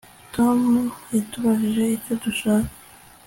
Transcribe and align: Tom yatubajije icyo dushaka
Tom 0.33 0.59
yatubajije 1.15 1.83
icyo 1.97 2.13
dushaka 2.23 2.71